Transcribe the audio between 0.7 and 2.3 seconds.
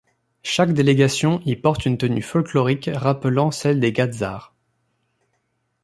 délégation y porte une tenue